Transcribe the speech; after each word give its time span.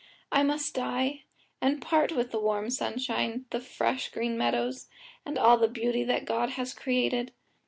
I 0.31 0.41
must 0.41 0.73
die, 0.73 1.25
and 1.61 1.79
part 1.79 2.11
with 2.11 2.31
the 2.31 2.39
warm 2.39 2.71
sunshine, 2.71 3.45
the 3.51 3.59
fresh 3.59 4.09
green 4.09 4.35
meadows, 4.35 4.87
and 5.27 5.37
all 5.37 5.57
the 5.57 5.67
beauty 5.67 6.03
that 6.05 6.25
God 6.25 6.49
has 6.57 6.73
created." 6.73 7.33